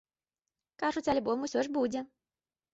[0.85, 2.05] Кажуць, альбом усё ж будзе.